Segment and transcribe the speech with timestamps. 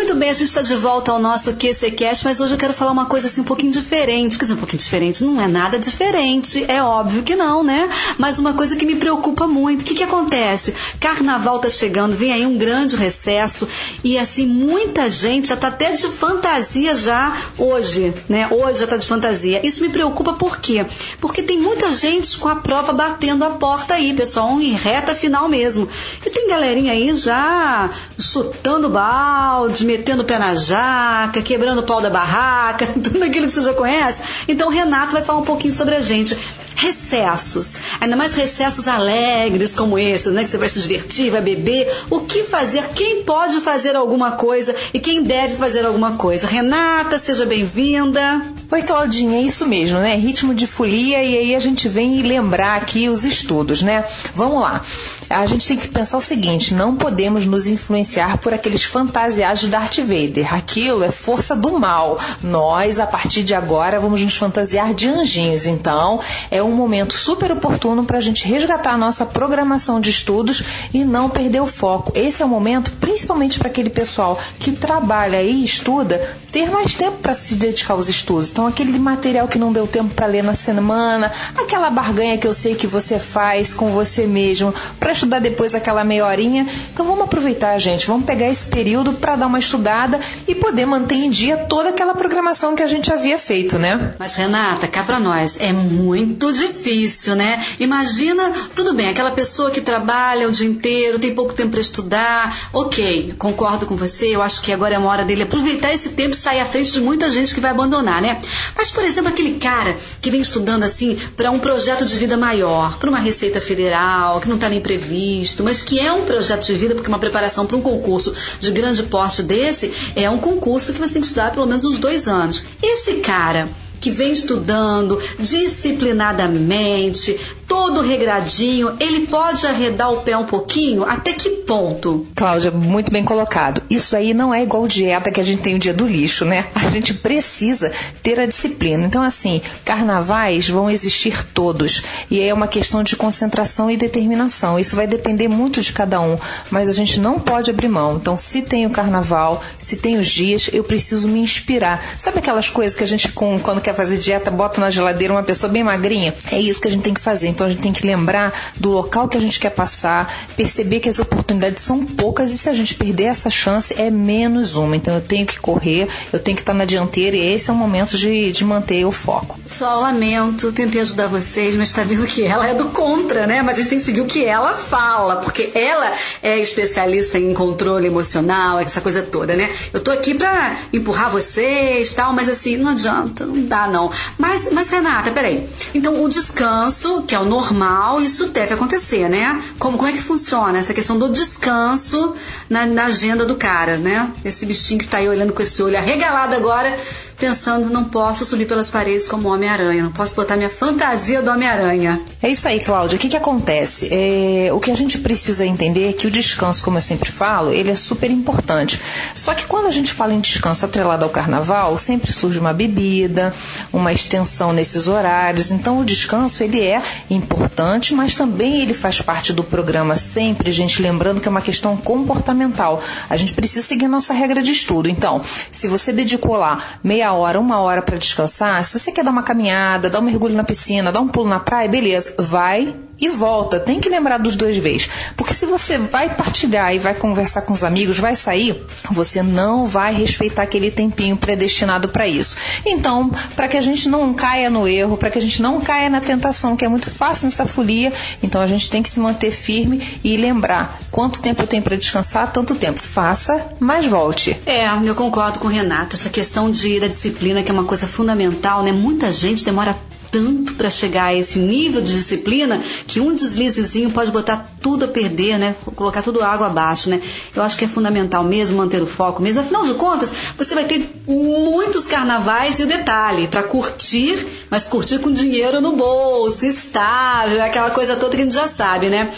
[0.00, 2.90] Muito bem, a gente está de volta ao nosso QCCast, mas hoje eu quero falar
[2.90, 4.38] uma coisa assim um pouquinho diferente.
[4.38, 7.86] Quer dizer, um pouquinho diferente, não é nada diferente, é óbvio que não, né?
[8.16, 9.82] Mas uma coisa que me preocupa muito.
[9.82, 10.74] O que, que acontece?
[10.98, 13.68] Carnaval tá chegando, vem aí um grande recesso
[14.02, 18.48] e assim, muita gente já tá até de fantasia já hoje, né?
[18.50, 19.60] Hoje já tá de fantasia.
[19.62, 20.86] Isso me preocupa por quê?
[21.20, 25.46] Porque tem muita gente com a prova batendo a porta aí, pessoal, em reta final
[25.46, 25.86] mesmo.
[26.24, 32.00] E tem galerinha aí já chutando balde, metendo o pé na jaca, quebrando o pau
[32.00, 34.20] da barraca, tudo aquilo que você já conhece.
[34.46, 36.38] Então o Renato vai falar um pouquinho sobre a gente
[36.76, 40.44] recessos, ainda mais recessos alegres como esses, né?
[40.44, 41.92] Que você vai se divertir, vai beber.
[42.08, 42.88] O que fazer?
[42.94, 46.46] Quem pode fazer alguma coisa e quem deve fazer alguma coisa?
[46.46, 48.59] Renata, seja bem-vinda.
[48.72, 50.14] Oi, Claudinha, é isso mesmo, né?
[50.14, 54.04] Ritmo de folia e aí a gente vem lembrar aqui os estudos, né?
[54.32, 54.82] Vamos lá.
[55.28, 59.68] A gente tem que pensar o seguinte: não podemos nos influenciar por aqueles fantasiados de
[59.68, 60.54] Darth Vader.
[60.54, 62.18] Aquilo é força do mal.
[62.42, 65.66] Nós, a partir de agora, vamos nos fantasiar de anjinhos.
[65.66, 70.64] Então, é um momento super oportuno para a gente resgatar a nossa programação de estudos
[70.92, 72.12] e não perder o foco.
[72.14, 77.18] Esse é o momento, principalmente para aquele pessoal que trabalha e estuda, ter mais tempo
[77.18, 78.50] para se dedicar aos estudos.
[78.50, 82.54] Então, aquele material que não deu tempo para ler na semana, aquela barganha que eu
[82.54, 86.66] sei que você faz com você mesmo, para estudar depois aquela meia horinha.
[86.92, 88.06] Então, vamos aproveitar, gente.
[88.06, 92.14] Vamos pegar esse período para dar uma estudada e poder manter em dia toda aquela
[92.14, 94.14] programação que a gente havia feito, né?
[94.18, 97.62] Mas, Renata, cá para nós, é muito difícil, né?
[97.78, 102.68] Imagina, tudo bem, aquela pessoa que trabalha o dia inteiro, tem pouco tempo para estudar.
[102.72, 104.34] Ok, concordo com você.
[104.34, 107.00] Eu acho que agora é uma hora dele aproveitar esse tempo sair à frente de
[107.00, 108.40] muita gente que vai abandonar, né?
[108.76, 112.98] Mas, por exemplo, aquele cara que vem estudando assim para um projeto de vida maior,
[112.98, 116.74] para uma receita federal, que não está nem previsto, mas que é um projeto de
[116.74, 120.98] vida, porque uma preparação para um concurso de grande porte desse é um concurso que
[120.98, 122.64] você tem que estudar pelo menos uns dois anos.
[122.82, 123.68] Esse cara
[124.00, 127.38] que vem estudando disciplinadamente,
[127.70, 131.04] todo regradinho, ele pode arredar o pé um pouquinho?
[131.04, 132.26] Até que ponto?
[132.34, 133.80] Cláudia, muito bem colocado.
[133.88, 136.66] Isso aí não é igual dieta que a gente tem o dia do lixo, né?
[136.74, 139.06] A gente precisa ter a disciplina.
[139.06, 142.02] Então, assim, carnavais vão existir todos.
[142.28, 144.76] E aí é uma questão de concentração e determinação.
[144.76, 146.36] Isso vai depender muito de cada um,
[146.68, 148.16] mas a gente não pode abrir mão.
[148.16, 152.04] Então, se tem o carnaval, se tem os dias, eu preciso me inspirar.
[152.18, 155.70] Sabe aquelas coisas que a gente, quando quer fazer dieta, bota na geladeira uma pessoa
[155.70, 156.34] bem magrinha?
[156.50, 157.46] É isso que a gente tem que fazer.
[157.60, 161.10] Então, a gente tem que lembrar do local que a gente quer passar, perceber que
[161.10, 164.96] as oportunidades são poucas e se a gente perder essa chance é menos uma.
[164.96, 167.76] Então eu tenho que correr, eu tenho que estar na dianteira e esse é o
[167.76, 169.60] momento de, de manter o foco.
[169.66, 173.60] Só lamento, tentei ajudar vocês, mas está vendo que ela é do contra, né?
[173.60, 177.52] Mas a gente tem que seguir o que ela fala, porque ela é especialista em
[177.52, 179.70] controle emocional, essa coisa toda, né?
[179.92, 184.10] Eu tô aqui pra empurrar vocês tal, mas assim, não adianta, não dá não.
[184.38, 185.68] Mas, mas Renata, peraí.
[185.94, 189.60] Então o descanso, que é o normal, isso deve acontecer, né?
[189.76, 192.34] Como, como é que funciona essa questão do descanso
[192.68, 194.32] na, na agenda do cara, né?
[194.44, 196.96] Esse bichinho que tá aí olhando com esse olho arregalado agora
[197.40, 202.20] pensando, não posso subir pelas paredes como Homem-Aranha, não posso botar minha fantasia do Homem-Aranha.
[202.42, 203.16] É isso aí, Cláudia.
[203.16, 204.08] O que, que acontece?
[204.12, 207.72] É, o que a gente precisa entender é que o descanso, como eu sempre falo,
[207.72, 209.00] ele é super importante.
[209.34, 213.54] Só que quando a gente fala em descanso atrelado ao carnaval, sempre surge uma bebida,
[213.92, 215.70] uma extensão nesses horários.
[215.70, 221.00] Então, o descanso, ele é importante, mas também ele faz parte do programa sempre, gente,
[221.00, 223.02] lembrando que é uma questão comportamental.
[223.28, 225.08] A gente precisa seguir nossa regra de estudo.
[225.08, 225.40] Então,
[225.72, 229.42] se você dedicou lá meia hora, uma hora para descansar, se você quer dar uma
[229.42, 233.78] caminhada, dar um mergulho na piscina, dar um pulo na praia, beleza, vai e volta.
[233.78, 235.10] Tem que lembrar dos dois vezes.
[235.36, 239.86] Porque se você vai partilhar e vai conversar com os amigos, vai sair, você não
[239.86, 242.56] vai respeitar aquele tempinho predestinado para isso.
[242.84, 246.08] Então, para que a gente não caia no erro, para que a gente não caia
[246.08, 248.12] na tentação, que é muito fácil nessa folia,
[248.42, 251.96] então a gente tem que se manter firme e lembrar quanto tempo eu tenho para
[251.96, 253.00] descansar, tanto tempo.
[253.00, 254.56] Faça, mas volte.
[254.64, 256.16] É, eu concordo com Renata.
[256.16, 258.92] Essa questão de, da disciplina, que é uma coisa fundamental, né?
[258.92, 259.96] Muita gente demora
[260.30, 265.08] tanto para chegar a esse nível de disciplina que um deslizezinho pode botar tudo a
[265.08, 265.74] perder, né?
[265.94, 267.20] Colocar tudo água abaixo, né?
[267.54, 269.60] Eu acho que é fundamental mesmo manter o foco mesmo.
[269.60, 275.18] Afinal de contas, você vai ter muitos carnavais e o detalhe, para curtir, mas curtir
[275.18, 279.30] com dinheiro no bolso, estável, aquela coisa toda que a gente já sabe, né?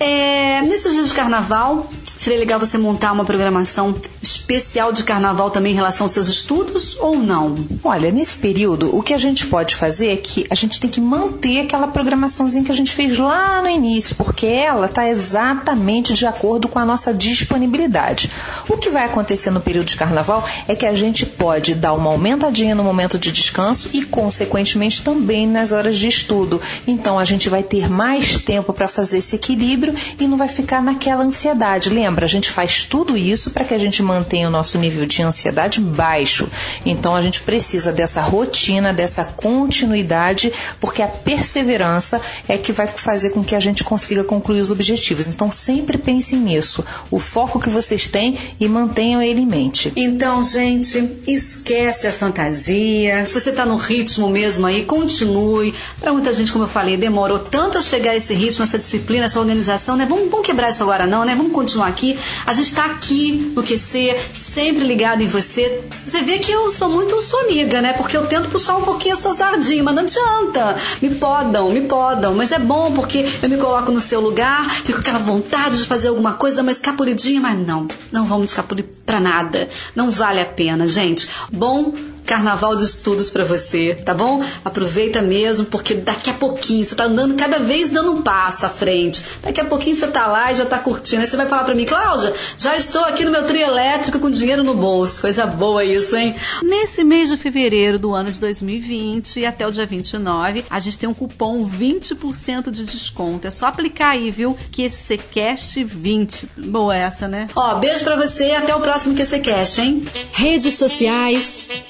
[0.00, 5.72] É, nesses dias de carnaval, seria legal você montar uma programação especial de carnaval também
[5.72, 7.56] em relação aos seus estudos ou não?
[7.82, 11.00] Olha, nesse período, o que a gente pode fazer é que a gente tem que
[11.00, 16.26] manter aquela programaçãozinha que a gente fez lá no início, porque ela está exatamente de
[16.26, 18.30] acordo com a nossa disponibilidade.
[18.68, 22.10] O que vai acontecer no período de carnaval é que a gente pode dar uma
[22.10, 26.60] aumentadinha no momento de descanso e, consequentemente, também nas horas de estudo.
[26.86, 30.82] Então, a gente vai ter mais tempo para fazer esse equilíbrio e não vai ficar
[30.82, 31.90] naquela ansiedade.
[31.90, 35.22] Lembra, a gente faz tudo isso para que a gente mantenha o nosso nível de
[35.22, 36.48] ansiedade baixo.
[36.84, 43.30] Então, a gente precisa dessa rotina, dessa continuidade, porque a perseverança é que vai fazer
[43.30, 45.26] com que a gente consiga concluir os objetivos.
[45.26, 46.84] Então, sempre pensem nisso.
[47.10, 49.92] O foco que vocês têm e mantenham ele em mente.
[49.96, 53.26] Então, gente, esquece a fantasia.
[53.26, 55.74] Se você está no ritmo mesmo aí, continue.
[56.00, 59.26] Para muita gente, como eu falei, demorou tanto a chegar a esse ritmo, essa disciplina,
[59.26, 60.06] essa organização, né?
[60.08, 61.34] Vamos, vamos quebrar isso agora não, né?
[61.34, 61.97] Vamos continuar aqui.
[62.46, 64.16] A gente está aqui no QC,
[64.54, 65.82] sempre ligado em você.
[65.90, 67.92] Você vê que eu sou muito sua amiga, né?
[67.92, 70.76] Porque eu tento puxar um pouquinho a sua sardinha, mas não adianta.
[71.02, 72.34] Me podam, me podam.
[72.34, 75.84] Mas é bom porque eu me coloco no seu lugar, fico com aquela vontade de
[75.84, 79.68] fazer alguma coisa, dar uma escapulidinha, mas não, não vamos escapulir pra nada.
[79.94, 81.28] Não vale a pena, gente.
[81.52, 81.92] Bom
[82.28, 84.44] carnaval de estudos para você, tá bom?
[84.62, 88.68] Aproveita mesmo, porque daqui a pouquinho você tá andando cada vez dando um passo à
[88.68, 89.24] frente.
[89.42, 91.22] Daqui a pouquinho você tá lá e já tá curtindo.
[91.22, 94.30] Aí você vai falar para mim, Cláudia, já estou aqui no meu trio elétrico com
[94.30, 95.22] dinheiro no bolso.
[95.22, 96.34] Coisa boa isso, hein?
[96.62, 100.98] Nesse mês de fevereiro do ano de 2020 e até o dia 29, a gente
[100.98, 103.46] tem um cupom 20% de desconto.
[103.46, 104.56] É só aplicar aí, viu?
[104.70, 106.48] QCCast 20.
[106.58, 107.48] Boa essa, né?
[107.56, 110.06] Ó, beijo para você e até o próximo QCCast, hein?
[110.32, 111.66] Redes sociais,